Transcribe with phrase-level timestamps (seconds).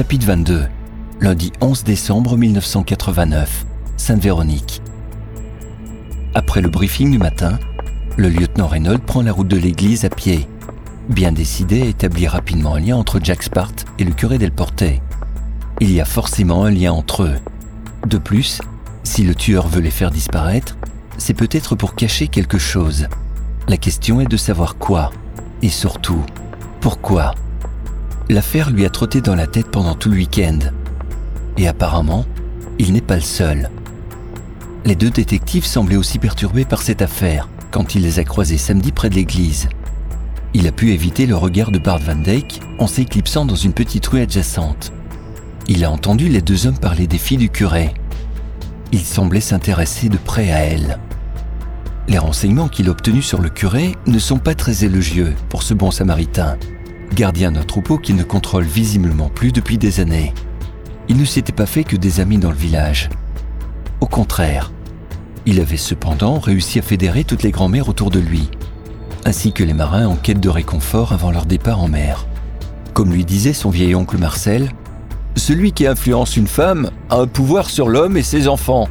[0.00, 0.66] Chapitre 22.
[1.20, 3.66] Lundi 11 décembre 1989.
[3.98, 4.80] Sainte-Véronique.
[6.34, 7.58] Après le briefing du matin,
[8.16, 10.48] le lieutenant Reynolds prend la route de l'église à pied,
[11.10, 14.84] bien décidé à établir rapidement un lien entre Jack Spart et le curé Del Porte.
[15.80, 17.36] Il y a forcément un lien entre eux.
[18.06, 18.62] De plus,
[19.04, 20.78] si le tueur veut les faire disparaître,
[21.18, 23.06] c'est peut-être pour cacher quelque chose.
[23.68, 25.10] La question est de savoir quoi,
[25.60, 26.24] et surtout,
[26.80, 27.34] pourquoi.
[28.30, 30.60] L'affaire lui a trotté dans la tête pendant tout le week-end.
[31.58, 32.24] Et apparemment,
[32.78, 33.70] il n'est pas le seul.
[34.84, 38.92] Les deux détectives semblaient aussi perturbés par cette affaire quand il les a croisés samedi
[38.92, 39.68] près de l'église.
[40.54, 44.06] Il a pu éviter le regard de Bart Van Dyke en s'éclipsant dans une petite
[44.06, 44.92] rue adjacente.
[45.66, 47.92] Il a entendu les deux hommes parler des filles du curé.
[48.92, 51.00] Il semblait s'intéresser de près à elles.
[52.06, 55.74] Les renseignements qu'il a obtenus sur le curé ne sont pas très élogieux pour ce
[55.74, 56.56] bon samaritain,
[57.20, 60.32] gardien d'un troupeau qu'il ne contrôle visiblement plus depuis des années.
[61.06, 63.10] Il ne s'était pas fait que des amis dans le village.
[64.00, 64.72] Au contraire,
[65.44, 68.48] il avait cependant réussi à fédérer toutes les grand-mères autour de lui,
[69.26, 72.26] ainsi que les marins en quête de réconfort avant leur départ en mer.
[72.94, 74.70] Comme lui disait son vieil oncle Marcel,
[75.36, 78.88] Celui qui influence une femme a un pouvoir sur l'homme et ses enfants.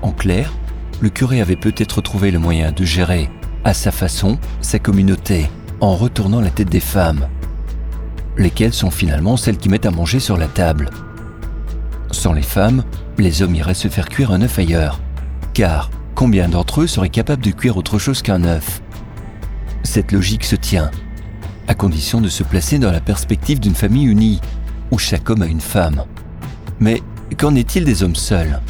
[0.00, 0.54] En clair,
[1.02, 3.28] le curé avait peut-être trouvé le moyen de gérer,
[3.62, 7.28] à sa façon, sa communauté, en retournant la tête des femmes,
[8.36, 10.90] lesquelles sont finalement celles qui mettent à manger sur la table.
[12.10, 12.84] Sans les femmes,
[13.18, 15.00] les hommes iraient se faire cuire un œuf ailleurs,
[15.54, 18.82] car combien d'entre eux seraient capables de cuire autre chose qu'un œuf?
[19.82, 20.90] Cette logique se tient,
[21.68, 24.40] à condition de se placer dans la perspective d'une famille unie,
[24.90, 26.04] où chaque homme a une femme.
[26.80, 27.02] Mais
[27.38, 28.60] qu'en est-il des hommes seuls?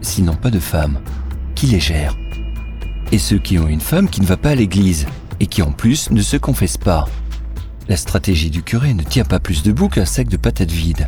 [0.00, 1.00] Sinon pas de femmes
[1.54, 2.14] qui les gère.
[3.12, 5.06] Et ceux qui ont une femme qui ne va pas à l'église
[5.40, 7.06] et qui en plus ne se confessent pas?
[7.88, 11.06] La stratégie du curé ne tient pas plus debout qu'un sac de patates vides.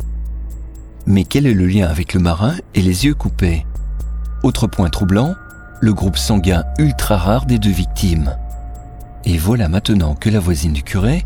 [1.05, 3.65] Mais quel est le lien avec le marin et les yeux coupés?
[4.43, 5.35] Autre point troublant,
[5.81, 8.33] le groupe sanguin ultra rare des deux victimes.
[9.25, 11.23] Et voilà maintenant que la voisine du curé,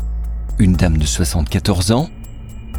[0.57, 2.09] une dame de 74 ans,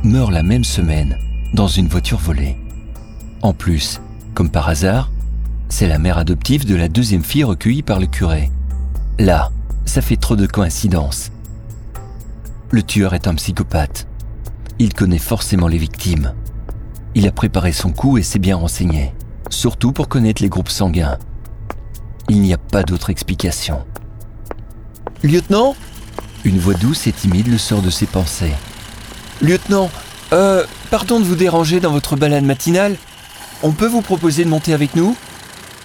[0.03, 1.17] meurt la même semaine
[1.53, 2.57] dans une voiture volée.
[3.43, 4.01] En plus,
[4.35, 5.13] comme par hasard,
[5.69, 8.51] c'est la mère adoptive de la deuxième fille recueillie par le curé.
[9.21, 9.53] Là,
[9.85, 11.31] ça fait trop de coïncidences.
[12.75, 14.09] Le tueur est un psychopathe.
[14.81, 16.35] Il connaît forcément les victimes.
[17.15, 19.15] Il a préparé son coup et s'est bien renseigné,
[19.49, 21.17] surtout pour connaître les groupes sanguins.
[22.29, 23.85] Il n'y a pas d'autre explication.
[25.23, 25.77] Lieutenant?
[26.43, 28.55] Une voix douce et timide le sort de ses pensées.
[29.41, 29.89] Lieutenant,
[30.33, 32.97] euh, pardon de vous déranger dans votre balade matinale.
[33.63, 35.17] On peut vous proposer de monter avec nous?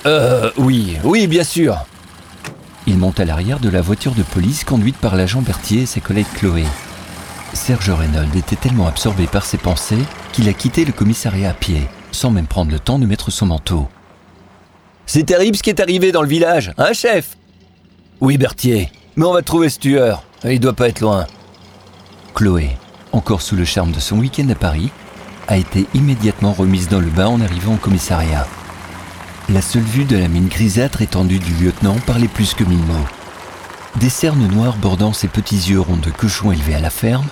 [0.07, 1.85] Euh, oui, oui, bien sûr.
[2.89, 6.01] Il monte à l'arrière de la voiture de police conduite par l'agent Berthier et ses
[6.01, 6.63] collègues Chloé.
[7.53, 11.87] Serge Reynolds était tellement absorbé par ses pensées qu'il a quitté le commissariat à pied,
[12.11, 13.87] sans même prendre le temps de mettre son manteau.
[15.05, 17.37] C'est terrible ce qui est arrivé dans le village, hein, chef?
[18.21, 20.23] Oui, Berthier, mais on va trouver ce tueur.
[20.43, 21.27] Il doit pas être loin.
[22.33, 22.71] Chloé,
[23.11, 24.89] encore sous le charme de son week-end à Paris,
[25.47, 28.47] a été immédiatement remise dans le bain en arrivant au commissariat.
[29.51, 33.07] La seule vue de la mine grisâtre étendue du lieutenant parlait plus que mille mots.
[33.95, 37.25] Des cernes noires bordant ses petits yeux ronds de cochon élevés à la ferme,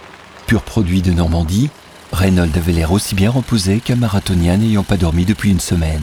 [0.48, 1.70] pur produit de Normandie,
[2.12, 6.02] Reynolds avait l'air aussi bien reposé qu'un marathonien n'ayant pas dormi depuis une semaine.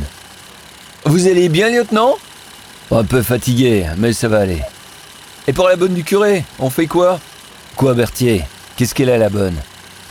[1.05, 2.15] Vous allez bien, lieutenant?
[2.93, 4.63] Un peu fatigué, mais ça va aller.
[5.49, 7.19] Et pour la bonne du curé, on fait quoi?
[7.75, 8.45] Quoi, Berthier?
[8.77, 9.57] Qu'est-ce qu'elle a, la bonne?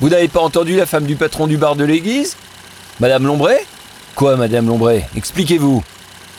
[0.01, 2.35] Vous n'avez pas entendu la femme du patron du bar de l'église?
[2.99, 3.59] Madame Lombray?
[4.15, 5.05] Quoi, Madame Lombray?
[5.15, 5.81] Expliquez-vous.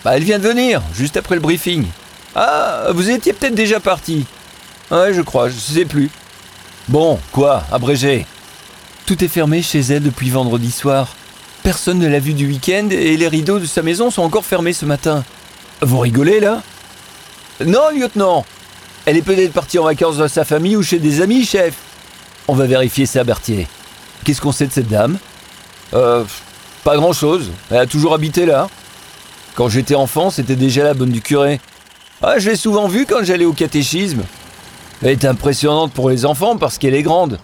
[0.05, 1.87] Bah, elle vient de venir, juste après le briefing.
[2.35, 4.27] Ah, vous étiez peut-être déjà parti.
[4.91, 6.11] Ouais, je crois, je sais plus.
[6.89, 8.27] Bon, quoi, abrégé
[9.07, 11.15] Tout est fermé chez elle depuis vendredi soir.
[11.63, 14.75] Personne ne l'a vue du week-end et les rideaux de sa maison sont encore fermés
[14.75, 15.25] ce matin.
[15.81, 16.63] Vous rigolez là?
[17.65, 18.45] Non, lieutenant
[19.07, 21.75] Elle est peut-être partie en vacances dans sa famille ou chez des amis, chef.
[22.47, 23.67] On va vérifier ça, Berthier.
[24.25, 25.17] Qu'est-ce qu'on sait de cette dame?
[25.95, 26.25] Euh,
[26.83, 27.51] pas grand-chose.
[27.71, 28.69] Elle a toujours habité là.
[29.55, 31.61] Quand j'étais enfant, c'était déjà la bonne du curé.
[32.23, 34.23] Ah, je l'ai souvent vue quand j'allais au catéchisme.
[35.03, 37.39] Elle est impressionnante pour les enfants parce qu'elle est grande.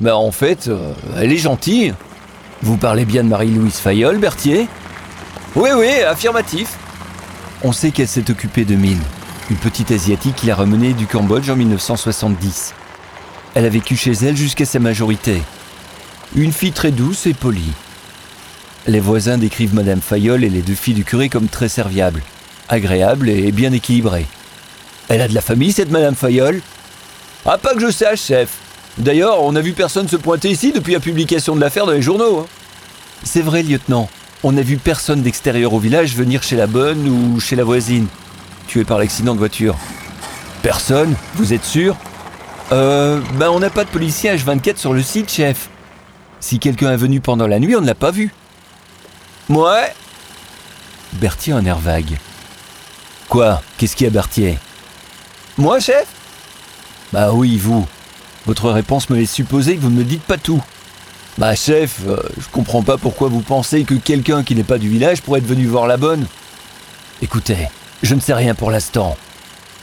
[0.00, 1.94] Mais en fait, euh, elle est gentille.
[2.62, 4.68] Vous parlez bien de Marie-Louise Fayol, Berthier
[5.54, 6.78] Oui, oui, affirmatif.
[7.62, 9.02] On sait qu'elle s'est occupée de Mine,
[9.50, 12.74] une petite asiatique qui l'a ramenée du Cambodge en 1970.
[13.54, 15.42] Elle a vécu chez elle jusqu'à sa majorité.
[16.34, 17.72] Une fille très douce et polie.
[18.86, 22.22] Les voisins décrivent Madame Fayol et les deux filles du curé comme très serviables,
[22.68, 24.26] agréables et bien équilibrées.
[25.08, 26.62] Elle a de la famille, cette Madame Fayol?
[27.44, 28.50] Ah, pas que je sache, chef.
[28.96, 32.02] D'ailleurs, on n'a vu personne se pointer ici depuis la publication de l'affaire dans les
[32.02, 32.40] journaux.
[32.40, 32.46] Hein.
[33.22, 34.08] C'est vrai, lieutenant.
[34.42, 38.06] On n'a vu personne d'extérieur au village venir chez la bonne ou chez la voisine,
[38.66, 39.76] tuée par l'accident de voiture.
[40.62, 41.14] Personne?
[41.34, 41.96] Vous êtes sûr?
[42.72, 45.68] Euh, ben on n'a pas de policier H24 sur le site, chef.
[46.40, 48.32] Si quelqu'un est venu pendant la nuit, on ne l'a pas vu.
[49.50, 49.92] Ouais.
[51.14, 52.18] Berthier a un air vague.
[53.28, 53.60] Quoi?
[53.76, 54.58] Qu'est-ce qu'il y a, Berthier?
[55.58, 56.06] Moi, chef?
[57.12, 57.84] Bah oui, vous.
[58.46, 60.62] Votre réponse me laisse supposer que vous ne me dites pas tout.
[61.36, 64.88] Bah chef, euh, je comprends pas pourquoi vous pensez que quelqu'un qui n'est pas du
[64.88, 66.26] village pourrait être venu voir la bonne.
[67.20, 67.68] Écoutez,
[68.04, 69.16] je ne sais rien pour l'instant.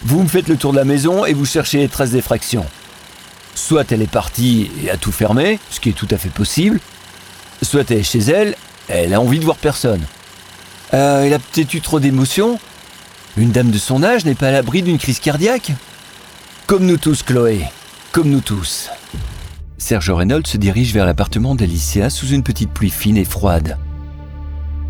[0.04, 2.66] Vous me faites le tour de la maison et vous cherchez les traces d'effraction.
[3.54, 6.80] Soit elle est partie et a tout fermé, ce qui est tout à fait possible,
[7.62, 8.56] soit elle est chez elle,
[8.88, 10.02] elle a envie de voir personne.
[10.94, 12.60] Euh, elle a peut-être eu trop d'émotions
[13.36, 15.72] Une dame de son âge n'est pas à l'abri d'une crise cardiaque
[16.66, 17.66] Comme nous tous, Chloé.
[18.14, 18.90] Comme nous tous.
[19.78, 23.78] Serge Reynolds se dirige vers l'appartement d'Alicia sous une petite pluie fine et froide.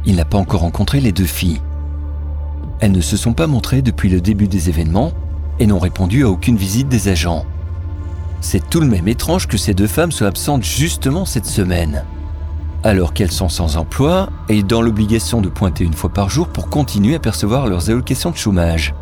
[0.05, 1.61] Il n'a pas encore rencontré les deux filles.
[2.79, 5.11] Elles ne se sont pas montrées depuis le début des événements
[5.59, 7.45] et n'ont répondu à aucune visite des agents.
[8.39, 12.03] C'est tout de même étrange que ces deux femmes soient absentes justement cette semaine,
[12.87, 16.69] alors qu'elles sont sans emploi et dans l'obligation de pointer une fois par jour pour
[16.69, 18.95] continuer à percevoir leurs allocations de chômage.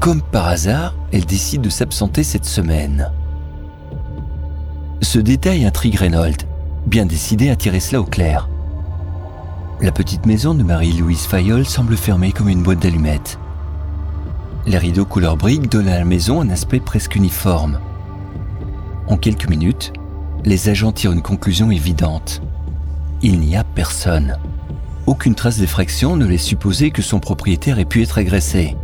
[0.00, 3.12] Comme par hasard, elles décident de s'absenter cette semaine.
[5.02, 6.46] Ce détail intrigue Reynolds,
[6.86, 8.48] bien décidé à tirer cela au clair.
[9.82, 13.38] La petite maison de Marie-Louise Fayol semble fermée comme une boîte d'allumettes.
[14.66, 17.78] Les rideaux couleur brique donnent à la maison un aspect presque uniforme.
[19.06, 19.92] En quelques minutes,
[20.46, 22.40] les agents tirent une conclusion évidente.
[23.28, 24.36] Il n'y a personne.
[25.08, 28.76] Aucune trace d'effraction ne laisse supposer que son propriétaire ait pu être agressé.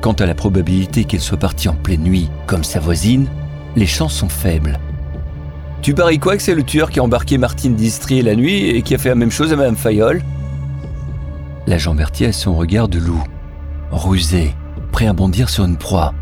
[0.00, 3.28] Quant à la probabilité qu'elle soit partie en pleine nuit, comme sa voisine,
[3.76, 4.78] les chances sont faibles.
[5.82, 8.80] Tu paries quoi que c'est le tueur qui a embarqué Martine Distri la nuit et
[8.80, 10.22] qui a fait la même chose à Madame Fayol?
[11.66, 13.22] L'agent Berthier a son regard de loup,
[13.90, 14.54] rusé,
[14.92, 16.14] prêt à bondir sur une proie.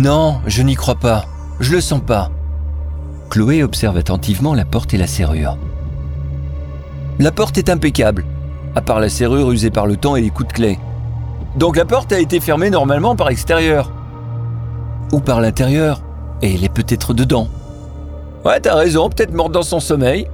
[0.00, 1.26] Non, je n'y crois pas.
[1.60, 2.32] Je le sens pas.
[3.30, 5.56] Chloé observe attentivement la porte et la serrure.
[7.20, 8.24] La porte est impeccable,
[8.74, 10.78] à part la serrure usée par le temps et les coups de clé.
[11.54, 13.92] Donc la porte a été fermée normalement par extérieur.
[15.12, 16.00] Ou par l'intérieur,
[16.42, 17.48] et elle est peut-être dedans.
[18.44, 20.28] Ouais, t'as raison, peut-être morte dans son sommeil.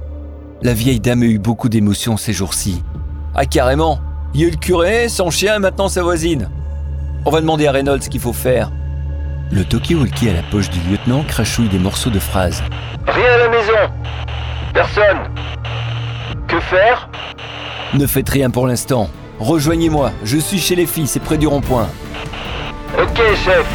[0.63, 2.83] La vieille dame a eu beaucoup d'émotions ces jours-ci.
[3.35, 3.99] Ah, carrément.
[4.33, 6.49] Il y a eu le curé, son chien et maintenant sa voisine.
[7.25, 8.71] On va demander à Reynolds ce qu'il faut faire.
[9.51, 12.63] Le talkie-walkie à la poche du lieutenant crachouille des morceaux de phrases.
[13.05, 13.93] Rien à la maison.
[14.73, 15.17] Personne.
[16.51, 17.07] Que faire
[17.93, 19.09] Ne faites rien pour l'instant.
[19.39, 21.87] Rejoignez-moi, je suis chez les filles, c'est près du rond-point.
[22.99, 23.65] Ok, chef.